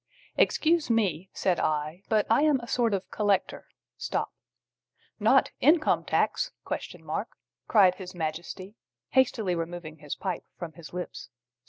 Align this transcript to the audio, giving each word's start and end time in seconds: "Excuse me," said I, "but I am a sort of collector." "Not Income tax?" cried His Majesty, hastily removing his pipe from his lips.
"Excuse 0.35 0.89
me," 0.89 1.29
said 1.31 1.59
I, 1.59 2.01
"but 2.09 2.25
I 2.27 2.41
am 2.41 2.59
a 2.59 2.67
sort 2.67 2.95
of 2.95 3.11
collector." 3.11 3.67
"Not 5.19 5.51
Income 5.59 6.05
tax?" 6.05 6.51
cried 7.67 7.93
His 7.97 8.15
Majesty, 8.15 8.77
hastily 9.09 9.53
removing 9.53 9.97
his 9.97 10.15
pipe 10.15 10.43
from 10.57 10.73
his 10.73 10.91
lips. 10.91 11.29